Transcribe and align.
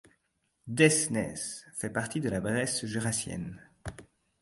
Desnes 0.65 1.37
fait 1.75 1.91
partie 1.91 2.19
de 2.21 2.29
la 2.29 2.41
Bresse 2.41 2.87
jurassienne. 2.87 3.61